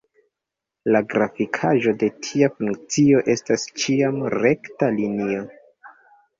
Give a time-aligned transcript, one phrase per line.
[0.95, 5.49] La grafikaĵo de tia funkcio estas ĉiam rekta linio.